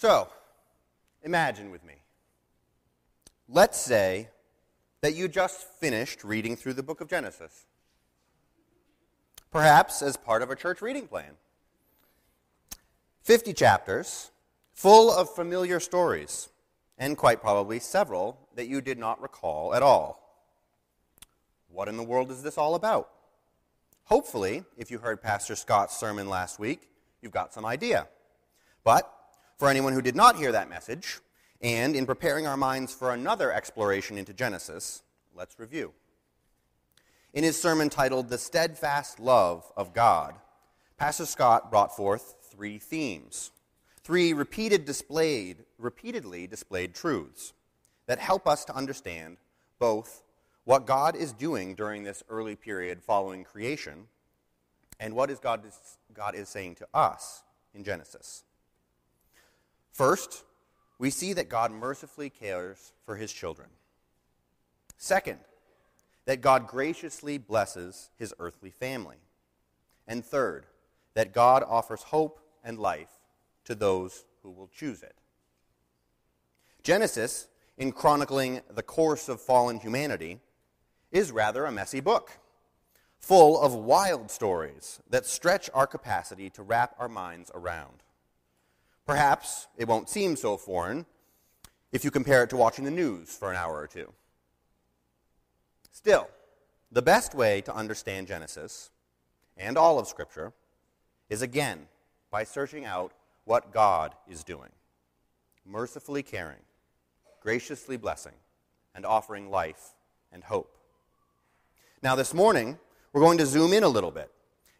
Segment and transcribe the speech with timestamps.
[0.00, 0.28] So,
[1.22, 1.96] imagine with me.
[3.50, 4.30] Let's say
[5.02, 7.66] that you just finished reading through the book of Genesis.
[9.50, 11.32] Perhaps as part of a church reading plan.
[13.24, 14.30] 50 chapters,
[14.72, 16.48] full of familiar stories,
[16.96, 20.48] and quite probably several that you did not recall at all.
[21.68, 23.10] What in the world is this all about?
[24.04, 26.88] Hopefully, if you heard Pastor Scott's sermon last week,
[27.20, 28.08] you've got some idea.
[28.82, 29.14] But
[29.60, 31.18] for anyone who did not hear that message,
[31.60, 35.02] and in preparing our minds for another exploration into Genesis,
[35.36, 35.92] let's review.
[37.34, 40.34] In his sermon titled The Steadfast Love of God,
[40.96, 43.50] Pastor Scott brought forth three themes,
[44.02, 47.52] three repeated displayed, repeatedly displayed truths
[48.06, 49.36] that help us to understand
[49.78, 50.22] both
[50.64, 54.06] what God is doing during this early period following creation
[54.98, 55.60] and what is God,
[56.14, 57.42] God is saying to us
[57.74, 58.44] in Genesis.
[59.92, 60.44] First,
[60.98, 63.68] we see that God mercifully cares for his children.
[64.96, 65.38] Second,
[66.26, 69.16] that God graciously blesses his earthly family.
[70.06, 70.66] And third,
[71.14, 73.10] that God offers hope and life
[73.64, 75.14] to those who will choose it.
[76.82, 80.40] Genesis, in chronicling the course of fallen humanity,
[81.10, 82.38] is rather a messy book,
[83.18, 88.02] full of wild stories that stretch our capacity to wrap our minds around.
[89.10, 91.04] Perhaps it won't seem so foreign
[91.90, 94.12] if you compare it to watching the news for an hour or two.
[95.90, 96.28] Still,
[96.92, 98.92] the best way to understand Genesis
[99.56, 100.52] and all of Scripture
[101.28, 101.88] is again
[102.30, 103.10] by searching out
[103.46, 104.70] what God is doing
[105.66, 106.62] mercifully caring,
[107.40, 108.34] graciously blessing,
[108.94, 109.90] and offering life
[110.30, 110.72] and hope.
[112.00, 112.78] Now, this morning,
[113.12, 114.30] we're going to zoom in a little bit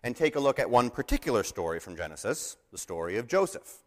[0.04, 3.82] and take a look at one particular story from Genesis, the story of Joseph.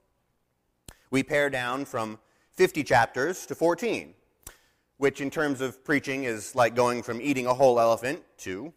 [1.14, 2.18] We pare down from
[2.54, 4.16] 50 chapters to 14,
[4.98, 8.74] which in terms of preaching is like going from eating a whole elephant to,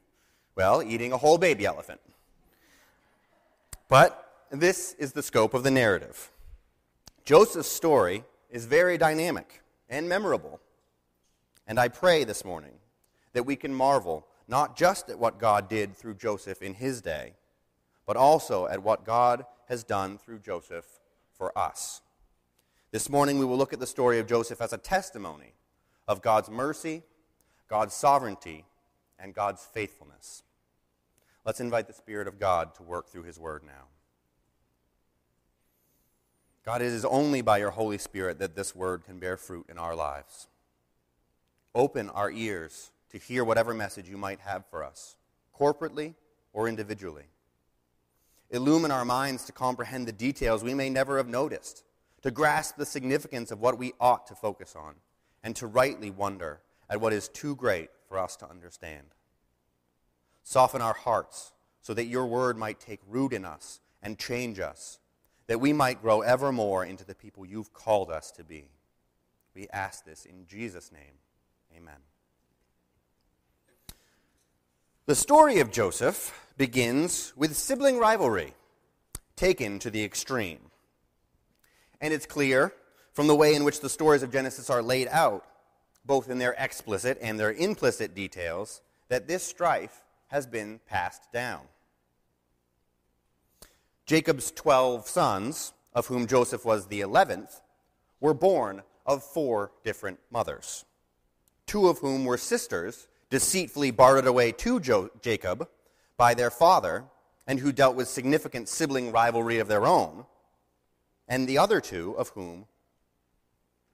[0.55, 1.99] well, eating a whole baby elephant.
[3.89, 6.31] But this is the scope of the narrative.
[7.25, 10.61] Joseph's story is very dynamic and memorable.
[11.67, 12.75] And I pray this morning
[13.33, 17.33] that we can marvel not just at what God did through Joseph in his day,
[18.05, 21.01] but also at what God has done through Joseph
[21.33, 22.03] for us.
[22.97, 25.53] This morning, we will look at the story of Joseph as a testimony
[26.09, 27.03] of God's mercy,
[27.69, 28.65] God's sovereignty,
[29.19, 30.45] and God's faithfulness.
[31.45, 33.89] Let's invite the Spirit of God to work through His Word now.
[36.65, 39.77] God, it is only by your Holy Spirit that this Word can bear fruit in
[39.77, 40.49] our lives.
[41.75, 45.17] Open our ears to hear whatever message you might have for us,
[45.55, 46.15] corporately
[46.55, 47.25] or individually.
[48.49, 51.83] Illumine our minds to comprehend the details we may never have noticed
[52.27, 54.97] to grasp the significance of what we ought to focus on,
[55.45, 56.59] and to rightly wonder
[56.91, 59.15] at what is too great for us to understand.
[60.43, 64.99] Soften our hearts so that your word might take root in us and change us,
[65.47, 68.71] that we might grow ever more into the people you've called us to be.
[69.55, 71.21] We ask this in Jesus' name.
[71.77, 72.01] Amen.
[75.07, 78.55] The story of Joseph begins with sibling rivalry
[79.37, 80.59] taken to the extreme.
[82.01, 82.73] And it's clear
[83.13, 85.45] from the way in which the stories of Genesis are laid out,
[86.05, 91.63] both in their explicit and their implicit details, that this strife has been passed down.
[94.05, 97.61] Jacob's 12 sons, of whom Joseph was the 11th,
[98.21, 100.85] were born of four different mothers,
[101.67, 105.69] two of whom were sisters deceitfully bartered away to jo- Jacob
[106.17, 107.05] by their father,
[107.47, 110.27] and who dealt with significant sibling rivalry of their own
[111.29, 112.67] and the other two of whom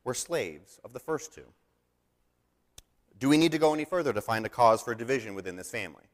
[0.05, 1.47] were slaves of the first two.
[3.19, 5.71] Do we need to go any further to find a cause for division within this
[5.71, 6.05] family?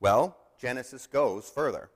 [0.00, 1.88] Well, Genesis goes further.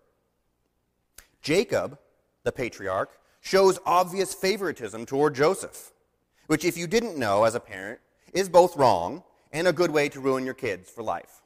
[1.43, 1.99] Jacob,
[2.43, 5.93] the patriarch, shows obvious favoritism toward Joseph,
[6.47, 8.01] which, if you didn't know as a parent,
[8.33, 9.23] is both wrong
[9.53, 11.43] and a good way to ruin your kids for life.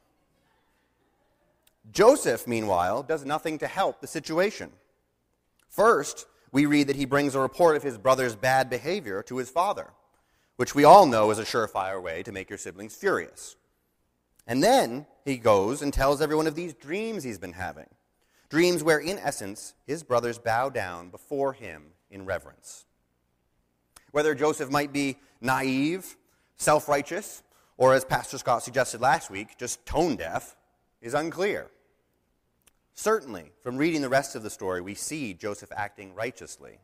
[1.91, 4.71] Joseph, meanwhile, does nothing to help the situation.
[5.69, 9.49] First, we read that he brings a report of his brother's bad behavior to his
[9.49, 9.91] father,
[10.55, 13.55] which we all know is a surefire way to make your siblings furious.
[14.47, 17.89] And then he goes and tells everyone of these dreams he's been having.
[18.49, 22.85] Dreams where, in essence, his brothers bow down before him in reverence.
[24.11, 26.15] Whether Joseph might be naive,
[26.55, 27.43] self righteous,
[27.77, 30.55] or as Pastor Scott suggested last week, just tone deaf,
[31.01, 31.67] is unclear.
[32.95, 36.79] Certainly, from reading the rest of the story, we see Joseph acting righteously.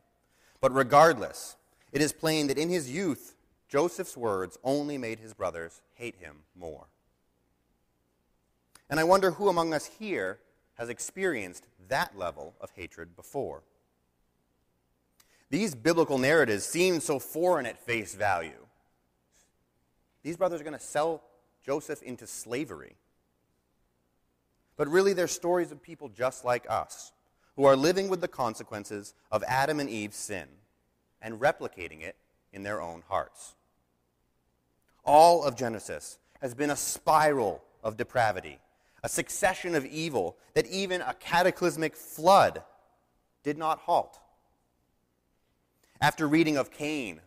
[0.60, 1.56] But regardless,
[1.90, 3.34] it is plain that in his youth,
[3.68, 6.86] Joseph's words only made his brothers hate him more.
[8.90, 10.38] And I wonder who among us here
[10.74, 13.62] has experienced that level of hatred before.
[15.48, 18.66] These biblical narratives seem so foreign at face value.
[20.22, 21.22] These brothers are going to sell
[21.64, 22.96] Joseph into slavery.
[24.82, 27.12] But really, they're stories of people just like us
[27.54, 30.48] who are living with the consequences of Adam and Eve's sin
[31.20, 32.16] and replicating it
[32.52, 33.54] in their own hearts.
[35.04, 38.58] All of Genesis has been a spiral of depravity,
[39.04, 42.64] a succession of evil that even a cataclysmic flood
[43.44, 44.18] did not halt.
[46.00, 47.20] After reading of Cain,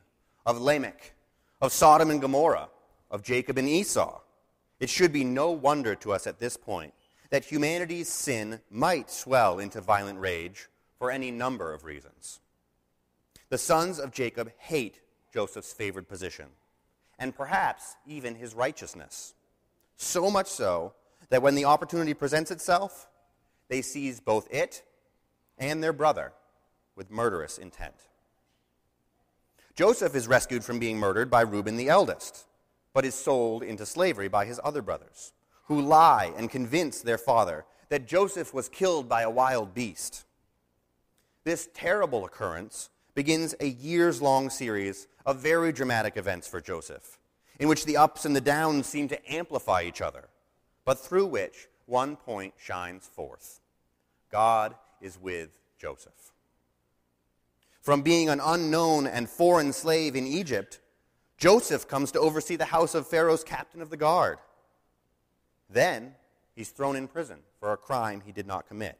[0.45, 1.13] of Lamech,
[1.61, 2.67] of Sodom and Gomorrah,
[3.09, 4.19] of Jacob and Esau,
[4.81, 6.93] it should be no wonder to us at this point
[7.29, 10.67] that humanity's sin might swell into violent rage
[10.97, 12.39] for any number of reasons.
[13.49, 15.01] The sons of Jacob hate
[15.33, 16.47] Joseph's favored position,
[17.19, 19.33] and perhaps even his righteousness.
[19.97, 20.93] So much so
[21.29, 23.07] that when the opportunity presents itself,
[23.67, 24.83] they seize both it
[25.57, 26.33] and their brother
[26.95, 27.95] with murderous intent.
[29.75, 32.45] Joseph is rescued from being murdered by Reuben the eldest,
[32.93, 35.33] but is sold into slavery by his other brothers,
[35.65, 40.25] who lie and convince their father that Joseph was killed by a wild beast.
[41.43, 47.17] This terrible occurrence begins a years long series of very dramatic events for Joseph,
[47.59, 50.25] in which the ups and the downs seem to amplify each other,
[50.83, 53.59] but through which one point shines forth
[54.31, 56.33] God is with Joseph.
[57.81, 60.79] From being an unknown and foreign slave in Egypt,
[61.37, 64.39] Joseph comes to oversee the house of Pharaoh's captain of the guard.
[65.69, 66.15] Then
[66.55, 68.97] he's thrown in prison for a crime he did not commit.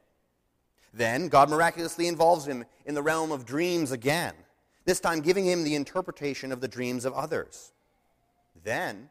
[0.92, 4.34] Then God miraculously involves him in the realm of dreams again,
[4.84, 7.72] this time giving him the interpretation of the dreams of others.
[8.64, 9.10] Then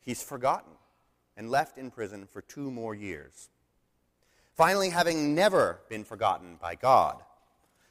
[0.00, 0.72] he's forgotten
[1.36, 3.48] and left in prison for two more years.
[4.54, 7.16] Finally, having never been forgotten by God,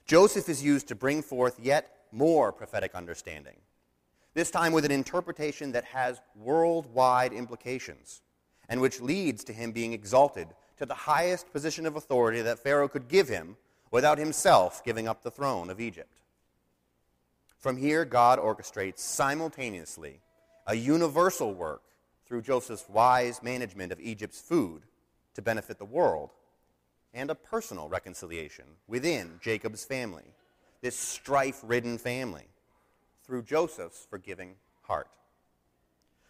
[0.06, 3.58] Joseph is used to bring forth yet more prophetic understanding,
[4.34, 8.22] this time with an interpretation that has worldwide implications
[8.70, 12.88] and which leads to him being exalted to the highest position of authority that Pharaoh
[12.88, 13.58] could give him
[13.92, 16.20] without himself giving up the throne of Egypt.
[17.60, 20.20] From here, God orchestrates simultaneously
[20.68, 21.82] a universal work
[22.26, 24.82] through Joseph's wise management of Egypt's food
[25.36, 26.32] to benefit the world,
[27.14, 30.24] and a personal reconciliation within Jacob's family,
[30.82, 32.46] this strife ridden family,
[33.26, 35.08] through Joseph's forgiving heart.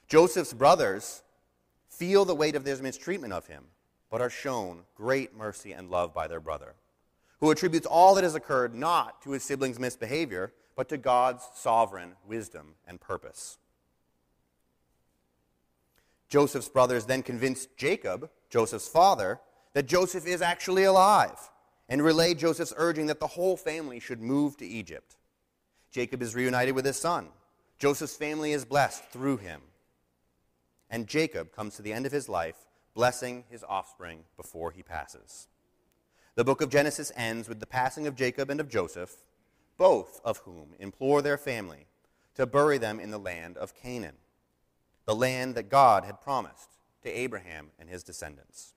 [0.07, 1.23] Joseph's brothers
[1.97, 3.65] feel the weight of their mistreatment of him
[4.13, 6.75] but are shown great mercy and love by their brother,
[7.39, 12.13] who attributes all that has occurred not to his siblings' misbehavior, but to God's sovereign
[12.27, 13.57] wisdom and purpose.
[16.29, 19.39] Joseph's brothers then convince Jacob, Joseph's father,
[19.73, 21.49] that Joseph is actually alive
[21.89, 25.15] and relay Joseph's urging that the whole family should move to Egypt.
[25.91, 27.29] Jacob is reunited with his son.
[27.79, 29.61] Joseph's family is blessed through him.
[30.93, 35.47] And Jacob comes to the end of his life blessing his offspring before he passes.
[36.35, 39.15] The book of Genesis ends with the passing of Jacob and of Joseph,
[39.75, 41.87] both of whom implore their family
[42.35, 44.17] to bury them in the land of Canaan,
[45.05, 46.69] the land that God had promised
[47.01, 48.75] to Abraham and his descendants.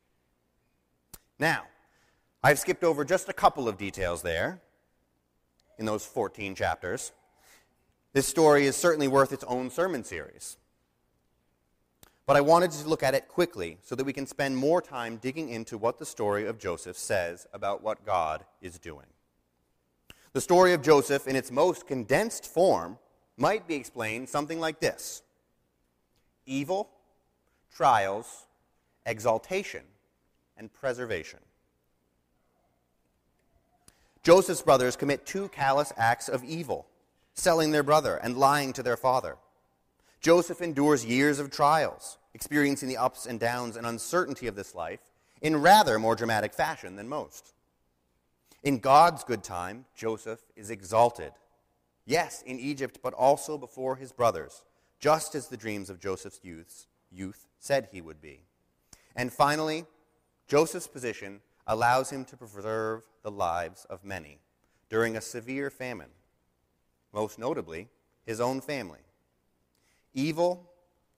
[1.38, 1.64] Now,
[2.42, 4.62] I've skipped over just a couple of details there
[5.78, 7.12] in those 14 chapters.
[8.14, 10.56] This story is certainly worth its own sermon series.
[12.26, 15.16] But I wanted to look at it quickly so that we can spend more time
[15.16, 19.06] digging into what the story of Joseph says about what God is doing.
[20.32, 22.98] The story of Joseph, in its most condensed form,
[23.36, 25.22] might be explained something like this
[26.46, 26.90] evil,
[27.74, 28.46] trials,
[29.04, 29.82] exaltation,
[30.56, 31.40] and preservation.
[34.22, 36.86] Joseph's brothers commit two callous acts of evil
[37.34, 39.36] selling their brother and lying to their father.
[40.26, 45.12] Joseph endures years of trials, experiencing the ups and downs and uncertainty of this life
[45.40, 47.54] in rather more dramatic fashion than most.
[48.64, 51.30] In God's good time, Joseph is exalted.
[52.06, 54.64] Yes, in Egypt, but also before his brothers,
[54.98, 58.40] just as the dreams of Joseph's youth, youth said he would be.
[59.14, 59.84] And finally,
[60.48, 64.40] Joseph's position allows him to preserve the lives of many
[64.90, 66.10] during a severe famine,
[67.12, 67.86] most notably
[68.24, 69.05] his own family
[70.16, 70.68] evil,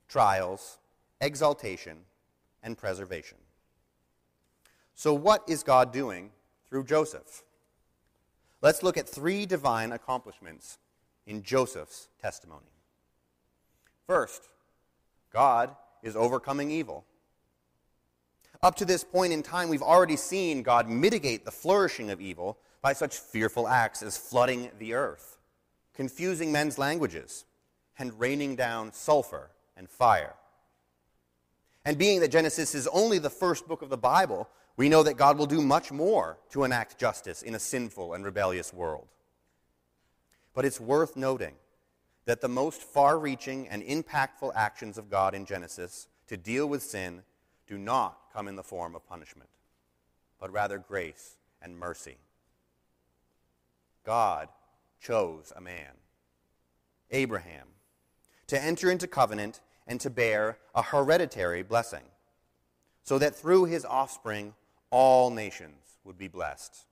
[0.07, 0.77] trials,
[1.19, 1.97] exaltation,
[2.61, 3.39] and preservation.
[4.93, 6.29] So, what is God doing
[6.69, 7.43] through Joseph?
[8.61, 10.77] let's look at three divine accomplishments
[11.25, 12.71] in Joseph's testimony.
[14.07, 14.49] First,
[15.31, 17.05] God is overcoming evil.
[18.61, 22.57] Up to this point in time, we've already seen God mitigate the flourishing of evil
[22.81, 25.37] by such fearful acts as flooding the earth,
[25.93, 27.45] confusing men's languages,
[27.99, 30.35] and raining down sulfur and fire.
[31.85, 35.17] And being that Genesis is only the first book of the Bible, we know that
[35.17, 39.07] God will do much more to enact justice in a sinful and rebellious world.
[40.53, 41.53] But it's worth noting
[42.25, 46.83] that the most far reaching and impactful actions of God in Genesis to deal with
[46.83, 47.23] sin
[47.67, 49.49] do not come in the form of punishment,
[50.39, 52.17] but rather grace and mercy.
[54.05, 54.49] God
[55.01, 55.93] chose a man,
[57.11, 57.67] Abraham,
[58.49, 62.03] to enter into covenant and to bear a hereditary blessing,
[63.03, 64.53] so that through his offspring
[64.89, 66.85] all nations would be blessed.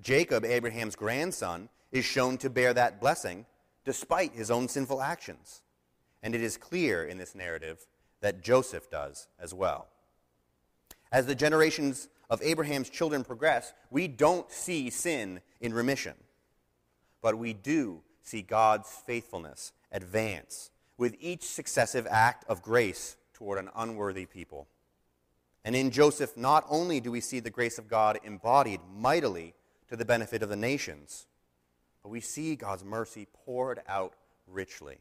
[0.00, 3.44] Jacob, Abraham's grandson, is shown to bear that blessing
[3.84, 5.62] despite his own sinful actions.
[6.22, 7.86] And it is clear in this narrative
[8.20, 9.88] that Joseph does as well.
[11.12, 16.14] As the generations of Abraham's children progress, we don't see sin in remission,
[17.20, 23.70] but we do see God's faithfulness advance with each successive act of grace toward an
[23.74, 24.68] unworthy people.
[25.64, 29.54] And in Joseph, not only do we see the grace of God embodied mightily
[29.88, 31.26] to the benefit of the nations,
[32.02, 34.14] but we see God's mercy poured out
[34.46, 34.98] richly.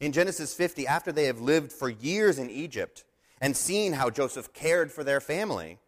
[0.00, 3.04] In Genesis 50, after they have lived for years in Egypt
[3.40, 5.78] and seen how Joseph cared for their family,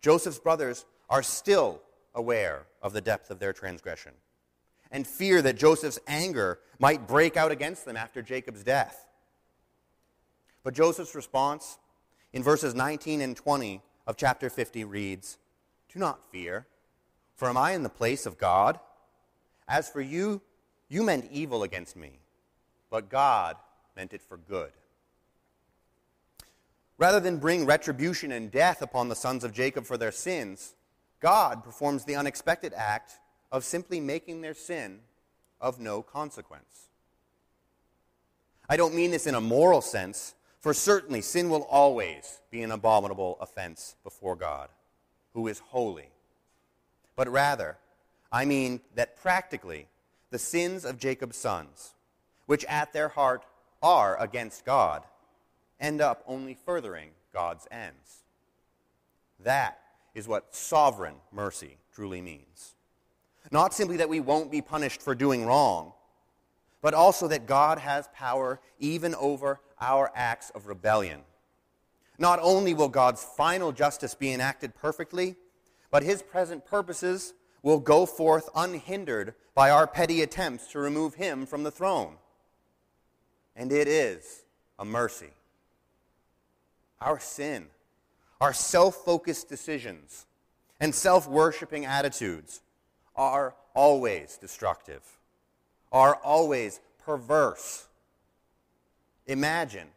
[0.00, 1.80] Joseph's brothers are still
[2.14, 4.12] aware of the depth of their transgression
[4.94, 9.06] and fear that Joseph's anger might break out against them after Jacob's death.
[10.62, 11.76] But Joseph's response
[12.32, 15.36] in verses 19 and 20 of chapter 50 reads
[15.92, 16.66] Do not fear,
[17.36, 18.80] for am I in the place of God?
[19.68, 20.40] As for you,
[20.88, 22.20] you meant evil against me
[22.94, 23.56] but God
[23.96, 24.70] meant it for good.
[26.96, 30.76] Rather than bring retribution and death upon the sons of Jacob for their sins,
[31.18, 33.18] God performs the unexpected act
[33.54, 34.98] of simply making their sin
[35.60, 36.88] of no consequence.
[38.68, 42.72] I don't mean this in a moral sense, for certainly sin will always be an
[42.72, 44.70] abominable offense before God,
[45.34, 46.08] who is holy.
[47.14, 47.76] But rather,
[48.32, 49.86] I mean that practically,
[50.30, 51.94] the sins of Jacob's sons,
[52.46, 53.44] which at their heart
[53.80, 55.04] are against God,
[55.78, 58.24] end up only furthering God's ends.
[59.38, 59.78] That
[60.12, 62.73] is what sovereign mercy truly means.
[63.54, 65.92] Not simply that we won't be punished for doing wrong,
[66.82, 71.20] but also that God has power even over our acts of rebellion.
[72.18, 75.36] Not only will God's final justice be enacted perfectly,
[75.92, 77.32] but his present purposes
[77.62, 82.16] will go forth unhindered by our petty attempts to remove him from the throne
[83.54, 84.42] and it is
[84.80, 85.30] a mercy.
[87.00, 87.68] Our sin,
[88.40, 90.26] our self focused decisions,
[90.80, 92.62] and self worshiping attitudes
[93.16, 95.02] are always destructive,
[95.92, 97.86] are always perverse.
[99.26, 99.88] Imagine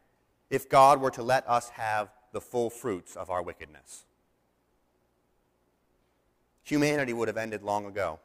[0.50, 4.06] if God were to let us have the full fruits of our wickedness.
[6.64, 8.20] Humanity would have ended long ago.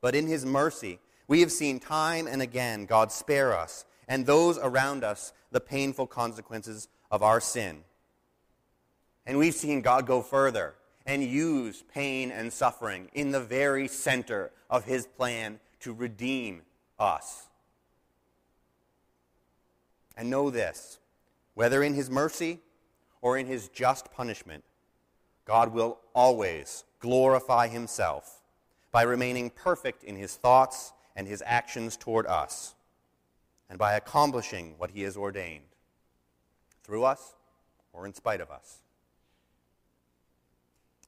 [0.00, 4.58] But in His mercy, we have seen time and again God spare us and those
[4.58, 7.84] around us the painful consequences of our sin.
[9.24, 10.74] And we've seen God go further
[11.06, 16.62] and use pain and suffering in the very center of his plan to redeem
[16.98, 17.46] us.
[20.16, 20.98] And know this
[21.54, 22.60] whether in his mercy
[23.20, 24.64] or in his just punishment,
[25.44, 28.40] God will always glorify himself
[28.90, 32.74] by remaining perfect in his thoughts and his actions toward us
[33.68, 35.64] and by accomplishing what he has ordained
[36.84, 37.34] through us
[37.92, 38.81] or in spite of us.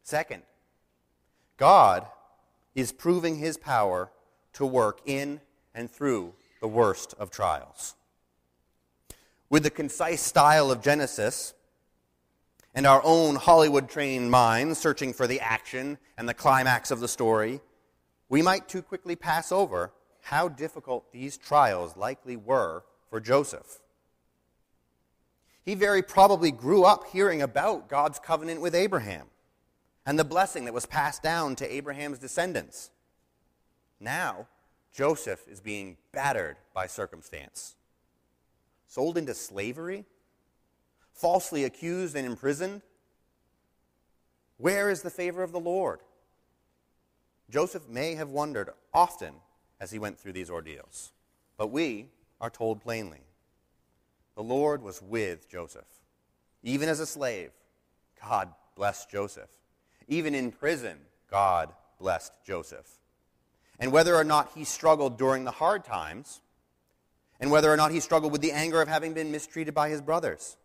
[0.05, 0.43] Second,
[1.57, 2.07] God
[2.75, 4.11] is proving his power
[4.53, 5.41] to work in
[5.75, 7.95] and through the worst of trials.
[9.49, 11.55] With the concise style of Genesis
[12.75, 17.09] and our own Hollywood trained minds searching for the action and the climax of the
[17.09, 17.61] story,
[18.29, 23.81] we might too quickly pass over how difficult these trials likely were for Joseph.
[25.63, 29.29] He very probably grew up hearing about God's covenant with Abraham
[30.07, 32.91] and the blessing that was passed down to Abraham's descendants.
[34.01, 34.49] Now,
[34.93, 37.75] Joseph is being battered by circumstance,
[38.87, 40.05] sold into slavery,
[41.13, 42.83] falsely accused and imprisoned.
[44.59, 46.01] Where is the favor of the Lord?
[47.51, 49.35] Joseph may have wondered often
[49.81, 51.13] as he went through these ordeals.
[51.57, 52.09] But we
[52.41, 53.21] are told plainly
[54.35, 55.85] the Lord was with Joseph.
[56.63, 57.51] Even as a slave,
[58.21, 59.51] God blessed Joseph.
[60.09, 60.99] Even in prison,
[61.31, 62.99] God blessed Joseph.
[63.79, 66.41] And whether or not he struggled during the hard times,
[67.41, 70.01] and whether or not he struggled with the anger of having been mistreated by his
[70.01, 70.57] brothers,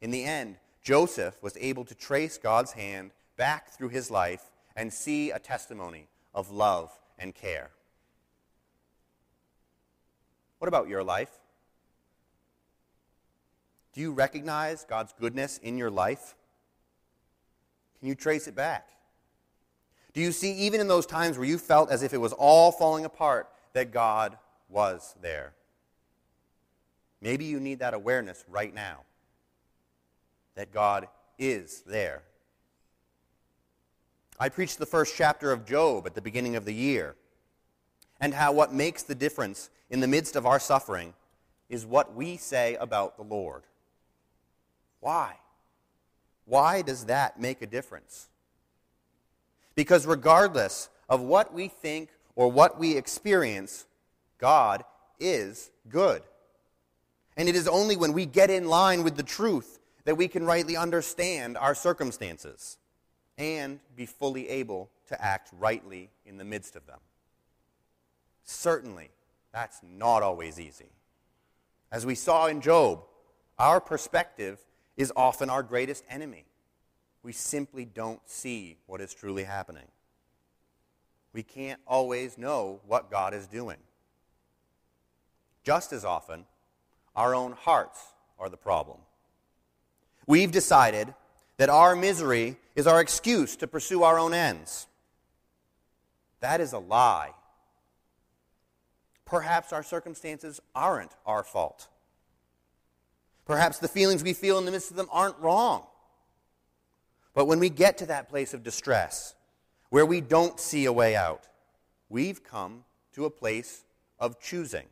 [0.00, 4.92] in the end, Joseph was able to trace God's hand back through his life and
[4.92, 7.70] see a testimony of love and care.
[10.58, 11.30] What about your life?
[13.94, 16.34] Do you recognize God's goodness in your life?
[18.04, 18.86] Can you trace it back?
[20.12, 22.70] Do you see, even in those times where you felt as if it was all
[22.70, 24.36] falling apart, that God
[24.68, 25.54] was there?
[27.22, 29.04] Maybe you need that awareness right now
[30.54, 31.08] that God
[31.38, 32.24] is there.
[34.38, 37.16] I preached the first chapter of Job at the beginning of the year,
[38.20, 41.14] and how what makes the difference in the midst of our suffering
[41.70, 43.62] is what we say about the Lord.
[45.00, 45.36] Why?
[46.46, 48.28] Why does that make a difference?
[49.74, 53.86] Because regardless of what we think or what we experience,
[54.38, 54.84] God
[55.18, 56.22] is good.
[57.36, 60.44] And it is only when we get in line with the truth that we can
[60.44, 62.78] rightly understand our circumstances
[63.38, 67.00] and be fully able to act rightly in the midst of them.
[68.44, 69.10] Certainly,
[69.52, 70.90] that's not always easy.
[71.90, 73.04] As we saw in Job,
[73.58, 74.58] our perspective
[74.96, 76.44] is often our greatest enemy.
[77.22, 79.88] We simply don't see what is truly happening.
[81.32, 83.78] We can't always know what God is doing.
[85.64, 86.44] Just as often,
[87.16, 88.00] our own hearts
[88.38, 88.98] are the problem.
[90.26, 91.12] We've decided
[91.56, 94.86] that our misery is our excuse to pursue our own ends.
[96.40, 97.30] That is a lie.
[99.24, 101.88] Perhaps our circumstances aren't our fault.
[103.44, 105.86] Perhaps the feelings we feel in the midst of them aren't wrong.
[107.34, 109.34] But when we get to that place of distress,
[109.90, 111.48] where we don't see a way out,
[112.08, 113.84] we've come to a place
[114.18, 114.86] of choosing.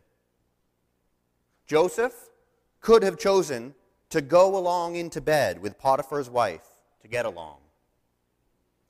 [1.67, 2.15] Joseph
[2.81, 3.75] could have chosen
[4.11, 6.67] to go along into bed with Potiphar's wife
[7.01, 7.59] to get along.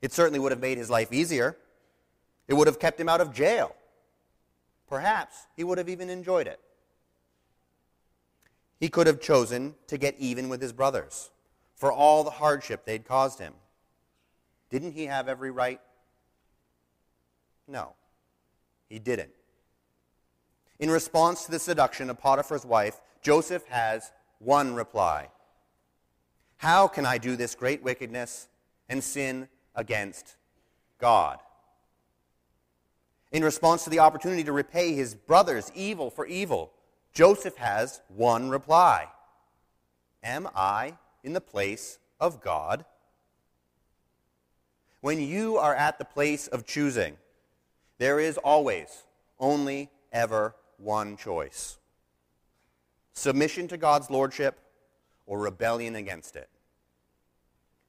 [0.01, 1.57] It certainly would have made his life easier.
[2.49, 3.77] It would have kept him out of jail.
[4.89, 6.59] Perhaps he would have even enjoyed it.
[8.83, 11.31] He could have chosen to get even with his brothers
[11.77, 13.55] for all the hardship they'd caused him.
[14.71, 15.81] Didn't he have every right?
[17.69, 17.93] No,
[18.89, 19.31] he didn't.
[20.81, 25.29] In response to the seduction of Potiphar's wife, Joseph has one reply
[26.57, 28.49] How can I do this great wickedness
[28.89, 30.35] and sin against
[30.99, 31.39] God?
[33.31, 36.73] In response to the opportunity to repay his brothers evil for evil,
[37.13, 39.09] Joseph has one reply
[40.23, 42.85] Am I in the place of God?
[45.01, 47.17] When you are at the place of choosing,
[47.99, 49.03] there is always
[49.39, 51.79] only ever one choice
[53.15, 54.59] submission to God's lordship
[55.27, 56.49] or rebellion against it.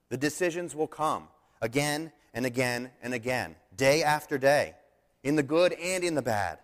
[0.09, 1.29] The decisions will come
[1.61, 4.75] again and again and again, day after day,
[5.23, 6.59] in the good and in the bad.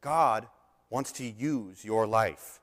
[0.00, 0.46] God
[0.90, 2.60] wants to use your life,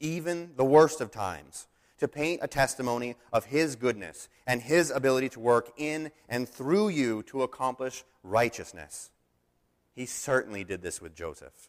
[0.00, 1.66] even the worst of times,
[1.98, 6.88] to paint a testimony of His goodness and His ability to work in and through
[6.88, 9.10] you to accomplish righteousness.
[9.94, 11.68] He certainly did this with Joseph.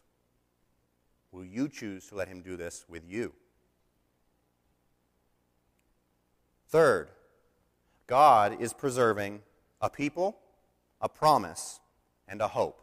[1.32, 3.32] Will you choose to let him do this with you?
[6.68, 7.08] Third,
[8.06, 9.42] God is preserving
[9.80, 10.38] a people,
[11.00, 11.80] a promise,
[12.28, 12.80] and a hope.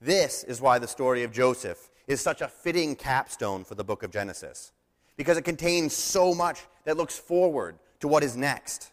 [0.00, 4.02] This is why the story of Joseph is such a fitting capstone for the book
[4.02, 4.72] of Genesis,
[5.16, 8.90] because it contains so much that looks forward to what is next.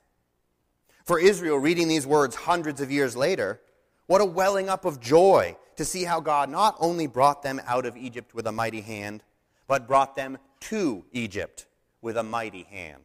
[1.03, 3.59] For Israel, reading these words hundreds of years later,
[4.07, 7.85] what a welling up of joy to see how God not only brought them out
[7.85, 9.23] of Egypt with a mighty hand,
[9.67, 11.65] but brought them to Egypt
[12.01, 13.03] with a mighty hand.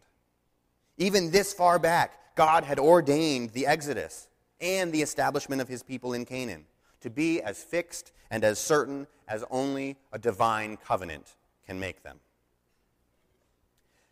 [0.99, 4.29] Even this far back, God had ordained the Exodus
[4.61, 6.67] and the establishment of his people in Canaan
[7.01, 11.35] to be as fixed and as certain as only a divine covenant
[11.67, 12.21] can make them.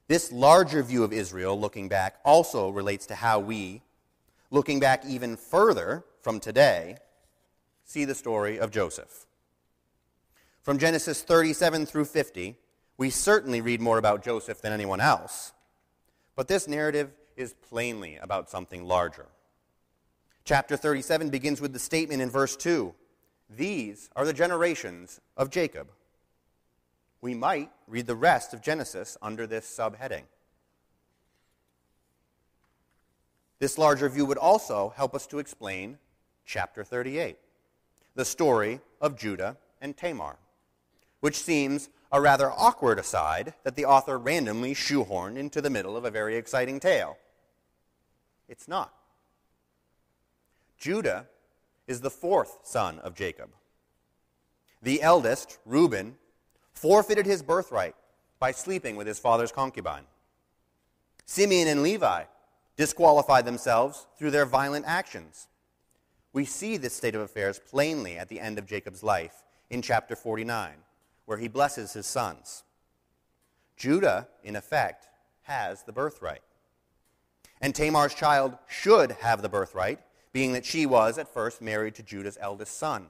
[0.07, 3.83] This larger view of Israel, looking back, also relates to how we,
[4.51, 6.99] looking back even further from today,
[7.85, 9.27] see the story of Joseph.
[10.63, 12.57] From Genesis 37 through 50,
[12.97, 15.53] we certainly read more about Joseph than anyone else,
[16.37, 19.27] but this narrative is plainly about something larger.
[20.45, 22.95] Chapter 37 begins with the statement in verse 2
[23.49, 25.89] These are the generations of Jacob.
[27.23, 30.25] We might read the rest of Genesis under this subheading.
[33.59, 35.97] This larger view would also help us to explain
[36.45, 37.39] chapter 38,
[38.15, 40.37] the story of Judah and Tamar,
[41.21, 46.05] which seems a rather awkward aside that the author randomly shoehorned into the middle of
[46.05, 47.17] a very exciting tale.
[48.47, 48.93] It's not.
[50.85, 51.25] Judah
[51.87, 53.49] is the fourth son of Jacob.
[54.83, 56.17] The eldest, Reuben,
[56.75, 57.95] forfeited his birthright
[58.39, 60.05] by sleeping with his father's concubine.
[61.25, 62.25] Simeon and Levi
[62.77, 65.49] disqualified themselves through their violent actions.
[66.35, 70.15] We see this state of affairs plainly at the end of Jacob's life in chapter
[70.15, 70.75] 49,
[71.25, 72.63] where he blesses his sons.
[73.79, 75.07] Judah, in effect,
[75.45, 76.43] has the birthright.
[77.63, 80.01] And Tamar's child should have the birthright,
[80.35, 83.07] being that she was at first married to Judah's eldest son.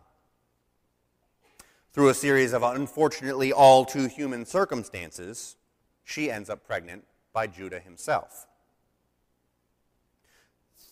[1.95, 5.57] Through a series of unfortunately all too human circumstances,
[6.05, 8.47] she ends up pregnant by Judah himself.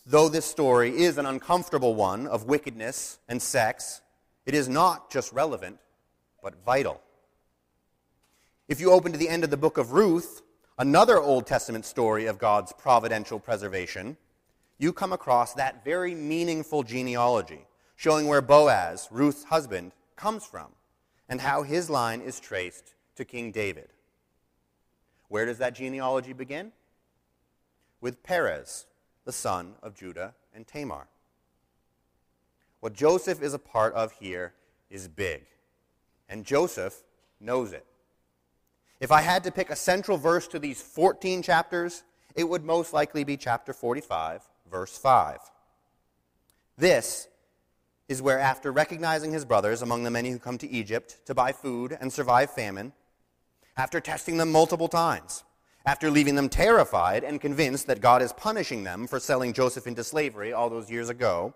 [0.07, 4.01] Though this story is an uncomfortable one of wickedness and sex,
[4.47, 5.77] it is not just relevant,
[6.41, 6.99] but vital.
[8.67, 10.41] If you open to the end of the book of Ruth,
[10.79, 14.17] another Old Testament story of God's providential preservation,
[14.77, 20.71] you come across that very meaningful genealogy, showing where Boaz, Ruth's husband, comes from
[21.29, 23.89] and how his line is traced to King David.
[25.27, 26.71] Where does that genealogy begin?
[28.01, 28.85] With Perez,
[29.25, 31.07] the son of Judah and Tamar.
[32.81, 34.53] What Joseph is a part of here
[34.89, 35.45] is big,
[36.27, 37.03] and Joseph
[37.39, 37.85] knows it.
[38.99, 42.03] If I had to pick a central verse to these 14 chapters,
[42.35, 44.41] it would most likely be chapter 45,
[44.73, 45.37] verse 5.
[46.79, 47.27] This
[48.09, 51.51] is where, after recognizing his brothers among the many who come to Egypt to buy
[51.51, 52.91] food and survive famine,
[53.77, 55.43] after testing them multiple times,
[55.85, 60.03] after leaving them terrified and convinced that God is punishing them for selling Joseph into
[60.03, 61.53] slavery all those years ago,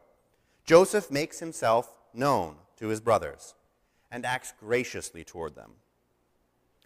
[0.64, 3.56] Joseph makes himself known to his brothers
[4.12, 5.72] and acts graciously toward them.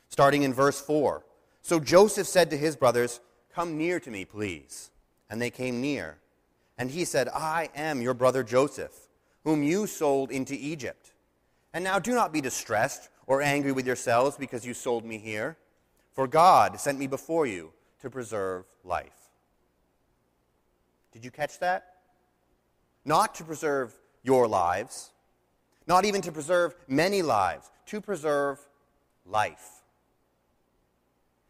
[0.07, 1.25] Starting in verse 4
[1.61, 3.19] So Joseph said to his brothers,
[3.53, 4.91] Come near to me, please.
[5.29, 6.20] And they came near.
[6.81, 9.07] And he said, I am your brother Joseph,
[9.43, 11.11] whom you sold into Egypt.
[11.75, 15.57] And now do not be distressed or angry with yourselves because you sold me here.
[16.13, 19.29] For God sent me before you to preserve life.
[21.11, 21.97] Did you catch that?
[23.05, 25.11] Not to preserve your lives,
[25.85, 28.57] not even to preserve many lives, to preserve
[29.27, 29.83] life.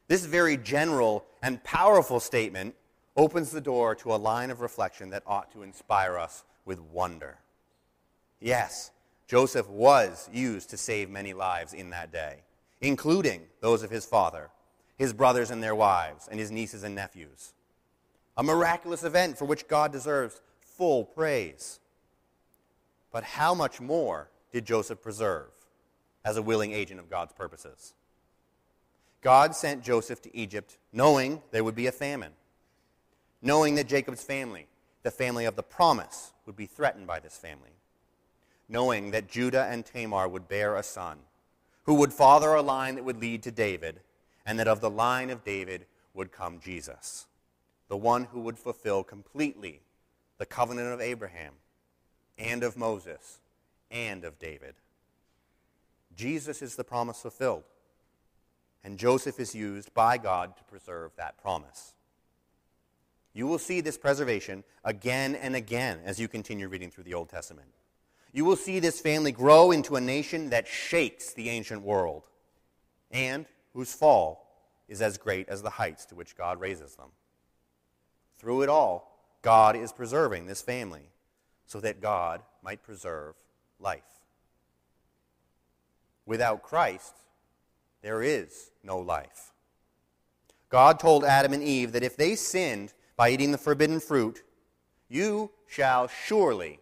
[0.10, 2.76] This very general and powerful statement
[3.16, 7.38] opens the door to a line of reflection that ought to inspire us with wonder.
[8.40, 8.92] Yes,
[9.28, 12.44] Joseph was used to save many lives in that day
[12.82, 14.50] including those of his father,
[14.98, 17.54] his brothers and their wives, and his nieces and nephews.
[18.36, 21.80] A miraculous event for which God deserves full praise.
[23.12, 25.50] But how much more did Joseph preserve
[26.26, 27.94] as a willing agent of God's purposes?
[29.22, 32.32] God sent Joseph to Egypt knowing there would be a famine,
[33.42, 34.68] knowing that Jacob's family,
[35.04, 37.72] the family of the promise, would be threatened by this family,
[38.70, 41.20] knowing that Judah and Tamar would bear a son
[41.84, 44.02] who would father a line that would lead to David,
[44.46, 47.26] and that of the line of David would come Jesus,
[47.88, 49.82] the one who would fulfill completely
[50.38, 51.54] the covenant of Abraham
[52.38, 53.40] and of Moses
[53.90, 54.76] and of David.
[56.16, 57.64] Jesus is the promise fulfilled,
[58.84, 61.94] and Joseph is used by God to preserve that promise.
[63.34, 67.30] You will see this preservation again and again as you continue reading through the Old
[67.30, 67.70] Testament
[68.34, 72.24] you will see this family grow into a nation that shakes the ancient world
[73.12, 74.48] and whose fall
[74.88, 77.10] is as great as the heights to which God raises them.
[78.38, 81.10] Through it all, God is preserving this family
[81.66, 83.36] so that God might preserve
[83.80, 84.04] life.
[86.26, 87.16] Without Christ,
[88.02, 89.52] there is no life.
[90.70, 94.44] God told Adam and Eve that if they sinned by eating the forbidden fruit,
[95.10, 96.80] you shall surely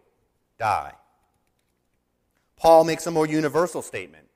[0.58, 0.92] die.
[2.56, 4.26] Paul makes a more universal statement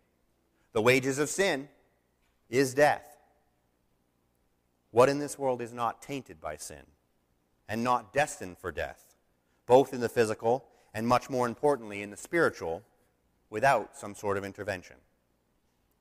[0.72, 1.68] the wages of sin
[2.50, 3.16] is death.
[4.90, 6.82] What in this world is not tainted by sin
[7.68, 9.14] and not destined for death,
[9.66, 12.82] both in the physical and much more importantly in the spiritual,
[13.50, 14.96] without some sort of intervention?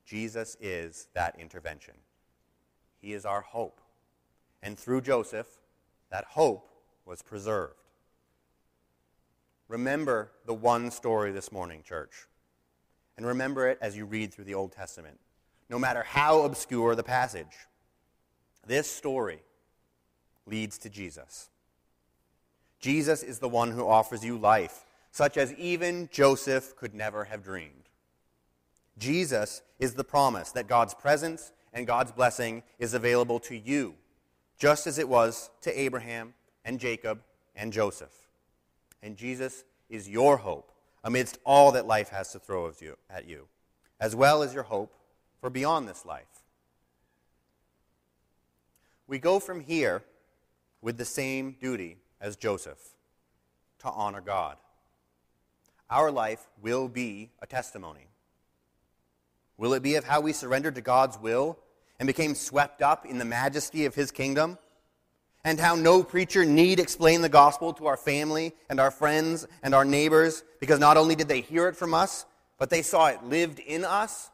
[0.04, 1.94] Jesus is that intervention.
[3.00, 3.80] He is our hope.
[4.62, 5.46] And through Joseph,
[6.14, 6.70] that hope
[7.06, 7.74] was preserved.
[9.66, 12.28] remember the one story this morning, church.
[13.16, 15.18] And remember it as you read through the Old Testament,
[15.68, 17.66] no matter how obscure the passage.
[18.64, 19.40] This story
[20.46, 21.50] leads to Jesus.
[22.78, 27.42] Jesus is the one who offers you life, such as even Joseph could never have
[27.42, 27.88] dreamed.
[28.98, 33.96] Jesus is the promise that God's presence and God's blessing is available to you,
[34.58, 37.20] just as it was to Abraham and Jacob
[37.54, 38.12] and Joseph.
[39.02, 42.72] And Jesus is your hope amidst all that life has to throw
[43.10, 43.46] at you,
[44.00, 44.94] as well as your hope
[45.40, 46.42] for beyond this life.
[49.06, 50.02] We go from here
[50.80, 52.94] with the same duty as Joseph
[53.80, 54.56] to honor God.
[55.90, 58.06] Our life will be a testimony.
[59.58, 61.58] Will it be of how we surrendered to God's will
[61.98, 64.58] and became swept up in the majesty of his kingdom?
[65.44, 69.74] And how no preacher need explain the gospel to our family and our friends and
[69.74, 72.24] our neighbors because not only did they hear it from us,
[72.58, 74.30] but they saw it lived in us?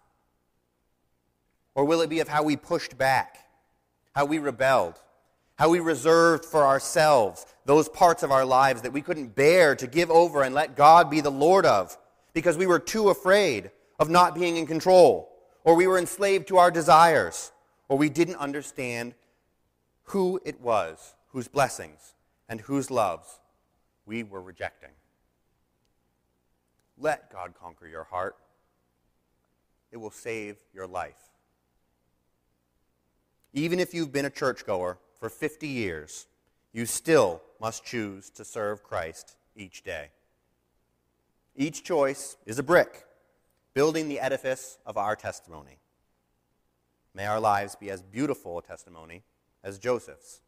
[1.74, 3.38] Or will it be of how we pushed back,
[4.14, 5.00] how we rebelled,
[5.56, 9.86] how we reserved for ourselves those parts of our lives that we couldn't bear to
[9.86, 11.96] give over and let God be the Lord of
[12.32, 15.29] because we were too afraid of not being in control,
[15.64, 17.52] or we were enslaved to our desires,
[17.88, 19.14] or we didn't understand
[20.04, 22.14] who it was whose blessings
[22.48, 23.40] and whose loves
[24.06, 24.90] we were rejecting.
[26.98, 28.36] Let God conquer your heart.
[29.92, 31.30] It will save your life.
[33.52, 36.26] Even if you've been a churchgoer for 50 years,
[36.72, 40.10] you still must choose to serve Christ each day.
[41.56, 43.04] Each choice is a brick
[43.74, 45.78] building the edifice of our testimony.
[47.14, 49.22] May our lives be as beautiful a testimony
[49.62, 50.40] as Joseph's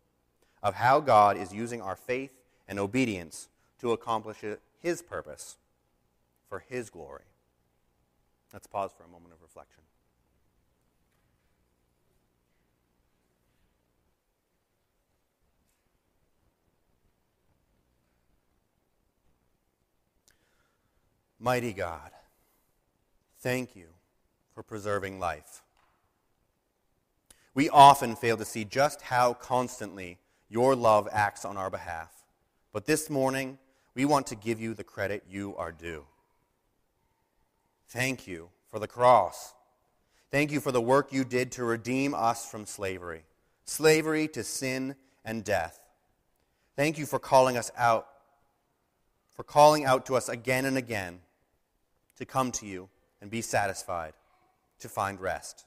[0.62, 2.30] of how God is using our faith
[2.68, 3.48] and obedience
[3.80, 4.38] to accomplish
[4.80, 5.56] his purpose
[6.48, 7.24] for his glory.
[8.52, 9.82] Let's pause for a moment of reflection.
[21.40, 22.12] Mighty God,
[23.42, 23.88] thank you
[24.54, 25.62] for preserving life.
[27.54, 32.10] We often fail to see just how constantly your love acts on our behalf.
[32.72, 33.58] But this morning,
[33.94, 36.04] we want to give you the credit you are due.
[37.88, 39.52] Thank you for the cross.
[40.30, 43.24] Thank you for the work you did to redeem us from slavery,
[43.66, 44.94] slavery to sin
[45.26, 45.78] and death.
[46.74, 48.06] Thank you for calling us out,
[49.34, 51.20] for calling out to us again and again
[52.16, 52.88] to come to you
[53.22, 54.12] and be satisfied,
[54.80, 55.64] to find rest.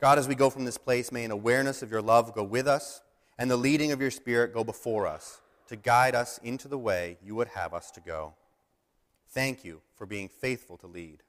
[0.00, 2.66] God, as we go from this place, may an awareness of your love go with
[2.66, 3.02] us
[3.38, 7.18] and the leading of your Spirit go before us to guide us into the way
[7.22, 8.34] you would have us to go.
[9.28, 11.22] Thank you for being faithful to lead.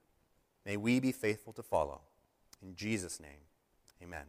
[0.65, 2.01] May we be faithful to follow.
[2.61, 3.41] In Jesus' name,
[4.01, 4.25] amen.